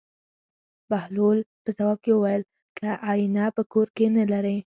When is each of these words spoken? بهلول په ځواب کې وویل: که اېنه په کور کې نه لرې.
بهلول 0.89 1.37
په 1.63 1.69
ځواب 1.77 1.97
کې 2.03 2.11
وویل: 2.15 2.43
که 2.77 2.89
اېنه 3.09 3.45
په 3.55 3.63
کور 3.71 3.87
کې 3.95 4.05
نه 4.15 4.23
لرې. 4.31 4.57